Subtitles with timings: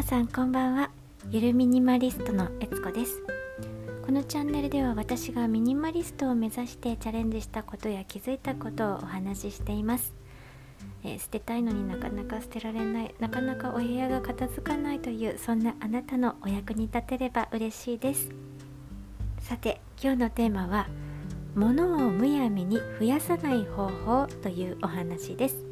[0.00, 0.90] 皆さんこんばんは。
[1.30, 3.22] ゆるミニマリストのえつこです。
[4.02, 10.14] このチャンネルでは私がミニマリストを目指してチャレンジしたことや気づいたことをお話ししています。
[11.04, 18.30] えー、捨てたいのになかなか捨てられないなかなかお部屋が片付かないというそんなあなたのお役に立てれば嬉しいです。
[19.38, 20.88] さて今日のテーマは
[21.54, 25.69] 物をむやみに増やさない方法というお話です。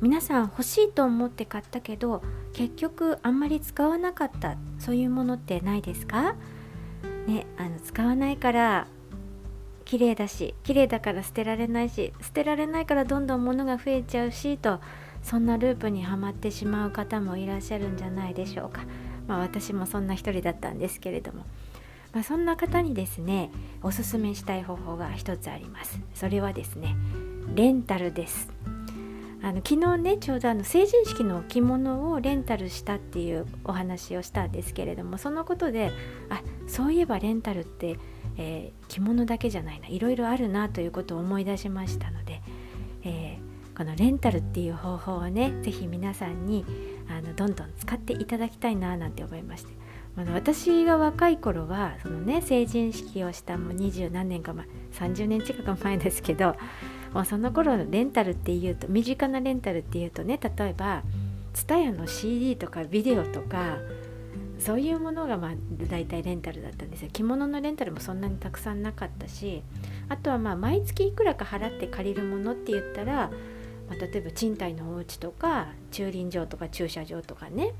[0.00, 6.34] 皆さん欲しいと思って買ったけど結局あんまり使わなかったそういうものってないですか？
[7.26, 8.86] ねあの使わないから
[9.84, 14.80] 綺麗だし綺麗だから捨てられないし捨てられないからどんどん物が増えちゃうしと
[15.22, 18.82] そんなループにはまってしまう方もいらっしゃるんじゃないでしょうか。
[19.26, 21.46] まあ、私もそんな一人だったんですけれども、
[22.12, 23.50] まあ、そんな方にですね
[23.82, 25.98] おすすめしたい方法が一つあります。
[26.14, 26.94] それはですね
[27.54, 28.50] レンタルです。
[29.44, 35.92] あの昨日ねちょうどあの成人式の着物をレンタルしたっていうお話をしたんですけれどもそのことで
[36.30, 37.98] あそういえばレンタルって
[38.36, 42.42] えー、着物だけじゃないないろいろあるなということを思い出しましたので、
[43.04, 46.64] えー、このレンタルっていう方法をね是非皆さんに
[47.08, 49.72] あのどんどん使っていただきたいななんて思いまして
[50.16, 56.56] あの私が若い頃はそのね成人式をしたもう二十何年か前30年近く前ですけど
[57.14, 61.04] もうその頃レンタルっていうと身近なレンタルっていうとね例えば
[61.54, 63.78] TSUTAYA の CD とかビデオとか
[64.58, 65.50] そういうものがまあ
[65.88, 67.10] 大体レンタルだったんですよ。
[67.12, 69.62] 着物のレンタルもそんなにたくさんなかったし
[70.08, 73.30] あとはまあ毎月いくらか払って借りるものって言ったら、
[73.88, 77.74] まあ、例えば賃貸のお家とか駐輪場とか駐車場とかね。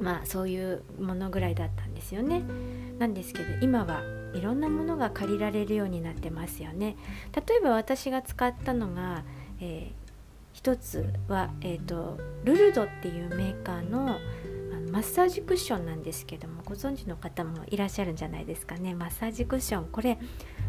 [0.00, 2.42] まあそういうものぐらいだったんですよね。
[2.98, 4.02] なんですけど今は
[4.34, 6.96] いろんなものが借りられるようになってますよね。
[7.34, 9.22] 例えば私が使ったのが、
[9.60, 9.92] えー、
[10.52, 14.18] 一つは、えーとルルドっていうメーカーの
[14.96, 20.18] マッサージクッションなんですけどもご存知の方もいらっしゃるんじゃないですかねマッサージクッションこれ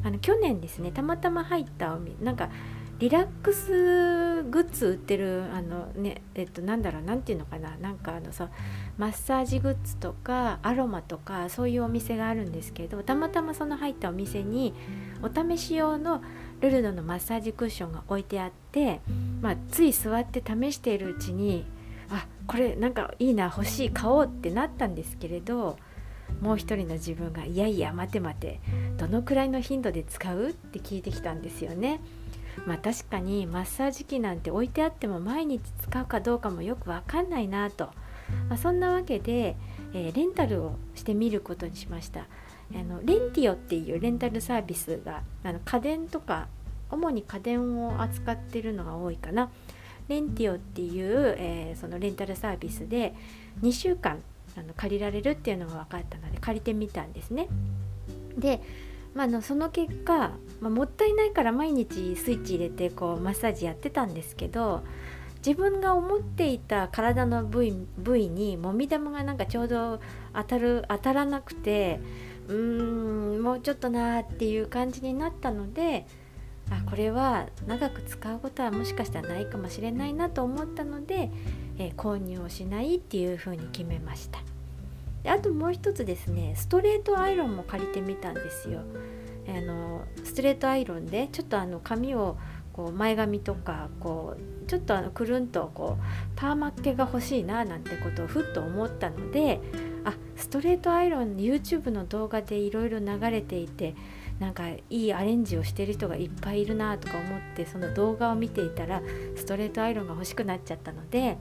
[0.04, 2.50] あの去年ですねたまたま入ったなんか
[3.00, 8.50] リラックスグッズ売ってるあのねえっとなんだろう何て言うのかななんかあのさ
[8.98, 14.74] マッサージグッズとかアロマとかそういうお店があるんですけどたまたまその入ったお店に
[15.22, 16.24] お試し用の
[16.60, 19.02] ルルドのマッサージクッションが置いてあって、
[19.42, 21.66] まあ、つい座って試しているうちに
[22.10, 25.78] あこれなんかいいな欲しい買おうってなったんですけれど
[26.42, 28.60] もう一人の自分が「いやいや待て待て
[28.98, 32.02] どのくらいの頻度で使う?」って聞いてきたんですよね。
[32.66, 37.86] まあ確かにマッサージ機なんて置いてあっても毎日使うかどうかもよくわかんないなと、
[38.50, 39.56] まあ、そんなわけで、
[39.94, 42.26] えー、レンタルをしてみることにしました。
[42.76, 46.50] あのレンティオっていうレンタルサービスがあの家電とか
[46.90, 49.50] 主に家電を扱ってるのが多いかな。
[50.08, 53.14] レンティオっていう、えー、そのレンタルサービスで
[53.62, 54.22] 2週間
[54.58, 57.48] あの借りられるっていうのが分かったので借りてみたんですね。
[58.38, 58.62] で、
[59.18, 60.30] まあ、のその結果、
[60.62, 64.84] まあ、もったいないから毎日スイッチ入れてこうマッサージやってたんですけど
[65.44, 70.00] 自分が思っていた体の部位部位にもみ玉がなんかちょうど
[70.36, 72.00] 当たる当たらなくて
[72.48, 76.06] うーんもうちょっとなーっていう感じになったので
[76.70, 81.32] あこれは長く使うことはもしかしたらないかもしれないなと思ったので、
[81.80, 84.47] えー、購入をしないっていうふうに決めました。
[85.24, 88.82] であともう一つですねストレートアイロンも借りてみたんですよ。
[89.48, 92.38] あのストレートアイロンでちょっとあの髪を
[92.74, 96.04] こう前髪とかこうちょっとあのくるんとこう
[96.36, 99.62] パーマっ気が欲しいななんてことをふっと思ったので
[100.04, 103.96] あストレートアイロン YouTube の動画でいろいろ流れていて
[104.40, 109.02] なんかいいアレンジをしてる人がいっぱいいるなとか思ってその動画を見ていたら
[109.36, 111.38] ストレートアイロンが欲しくなっちゃったので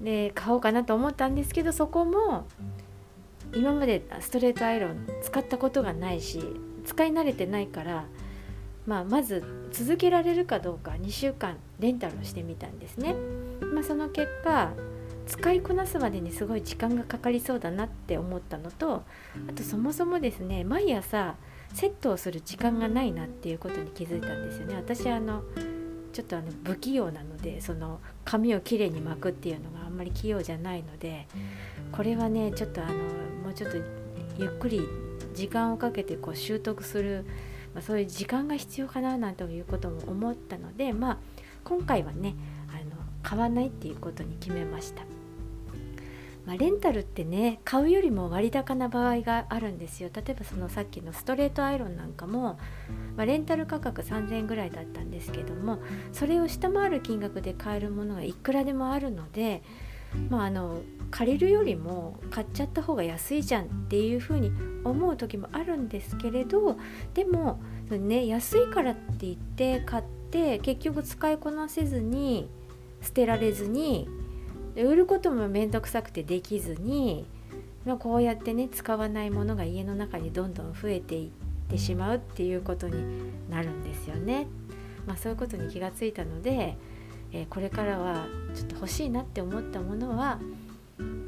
[0.00, 2.46] で買おうかなと思ったんですけどそこも
[3.54, 6.42] 今までストレートアイロン使ったことがないし
[6.84, 8.04] 使い慣れてないから、
[8.86, 13.14] まあ、まず続けられるかどうか2週間レンタルをしてみたんですね。
[13.74, 14.72] まあ、その結果
[15.26, 19.04] 使いこなすまでにすごい時間がかかりそうだなって思ったのと
[19.48, 21.36] あとそもそもですね毎朝
[21.72, 25.44] セットをする時間がないなっていうことに気づいたんですよね私あの
[26.12, 31.26] ちょっとあの不器用なのでその髪をきれいに巻くっていうのがあんまり器用じゃないので
[31.92, 33.76] これはねちょっとあのもうちょっと
[34.38, 34.82] ゆっくり
[35.34, 37.24] 時間をかけてこう習得する、
[37.74, 41.18] まあ、そういう時間が必要かななんていうことも思ったのでまあ
[41.64, 42.34] 今回はね
[42.68, 45.19] あの買わないっていうことに決めました。
[46.46, 50.10] まあ、レンタルってね買うよりも割高な場合があるんですよ。
[50.14, 52.58] 例えばそのさっきのストレートアイロンなんかも、
[53.16, 55.78] まあ、レンタル価格3000円ぐらいだったんですけども
[56.12, 59.62] それを下回る金額で買えるものがいくらでもあるので、
[60.28, 64.50] まあ、あの借りるよりも買っちゃった方が安いじゃんっていうふうに
[64.84, 66.76] 思う時もあるんですけれど
[67.14, 67.60] でも、
[67.90, 72.48] ね、安いからって言って買って結局使いこなせずに
[73.02, 74.08] 捨てられずに
[74.74, 77.26] で売ることも面倒くさくてできずに、
[77.84, 81.30] まあ、こうやってね使わないものが家の中にどんどん増えていっ
[81.68, 83.04] てしまうっていうことに
[83.48, 84.46] なるんですよね。
[85.06, 86.76] まあ、そういうことに気がついたので、
[87.32, 90.38] え、これからはちょっと欲しいなって思ったものは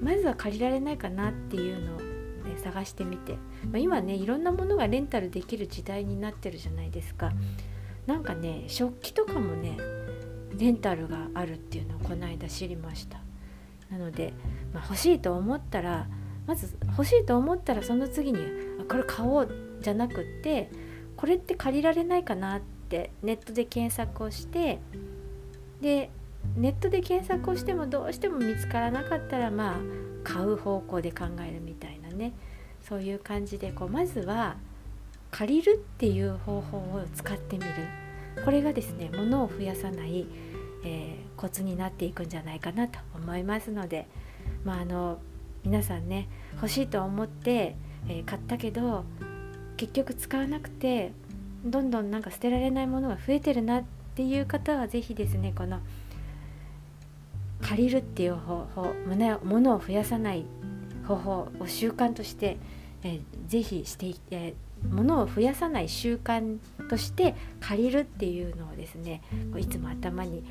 [0.01, 3.33] まずは借りられないかなっていうのを、ね、探してみて、
[3.71, 7.33] まあ、今ねいろんなものがレンタルできる時代になってるじゃないですか。
[8.07, 9.77] なんかね食器とかもね
[10.59, 13.21] レンタルがあるっていうのをこの間知りました
[13.93, 14.33] なので、
[14.73, 16.09] まあ、欲しいと思ったら
[16.47, 18.41] まず欲しいと思ったらその次に
[18.81, 19.49] あこれ買おう
[19.81, 20.71] じゃなくって
[21.17, 24.81] これって借りられないかなってネットで検索をして
[25.81, 26.11] で
[26.57, 29.81] ネットで検索をしてもどうしても見つからなかったらまあ
[30.25, 32.33] 買う方向で考えるみたいなね。
[32.81, 34.57] そういう感じでこうまずは
[35.31, 37.71] 借りるっていう方法を使ってみる。
[38.45, 40.27] これがですね物を増やさない、
[40.85, 44.07] えー、コツになっていくんじゃないかなと思いますので、
[44.65, 45.19] まあ、あの
[45.65, 47.77] 皆さんね欲しいと思って、
[48.09, 49.05] えー、買ったけど
[49.77, 51.13] 結局使わなくて
[51.65, 53.85] どんどんなんか捨てられないものが増えてるなっ
[54.15, 55.81] ていう方は是非ですねこの
[57.61, 60.45] 借りるっていう方法物を増やさない
[61.07, 62.59] 方法を習慣として、
[63.05, 66.59] えー、ぜひして、えー物を増やさない習慣
[66.89, 69.23] として借りるっていうのをですね
[69.59, 70.43] いつも頭に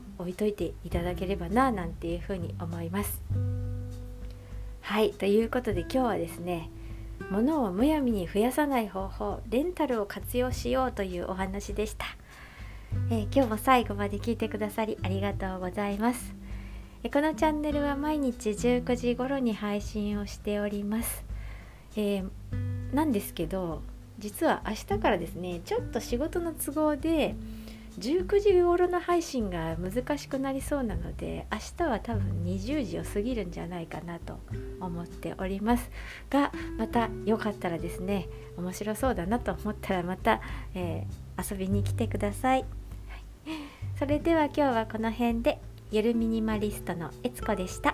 [0.00, 3.22] の置いといていただければななんていうふうに思います。
[4.80, 6.70] はいということで今日はですね
[7.30, 12.06] 物をむやみに増やさない方法レンタルを活用しようというお話でした、
[13.10, 16.34] えー、今日も最後まで聞いてくださりありがとうございます、
[17.04, 21.24] えこのチャンネルは毎日19時頃に配信をしております、
[21.94, 22.30] えー
[22.92, 23.82] なんですけど
[24.18, 27.34] 実は明日からですねちょっと仕事の都合で
[27.98, 34.38] 19時頃の配信が難しくなりそうなので明日は多分20時を過ぎるんじゃないかなと
[34.80, 35.90] 思っております。
[36.30, 40.40] がまたよかったらですね面白そうだなと思ったらまた、
[40.74, 42.64] えー、遊びに来てください、
[43.98, 45.60] それでは今日はこの辺で
[45.90, 47.89] ゆるミニマリストのえつこでした。